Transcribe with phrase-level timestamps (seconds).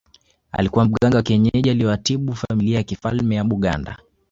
[0.51, 3.97] Alikuwa mganga wa kienyeji aliyewatibu familia ya kifalme ya Buganda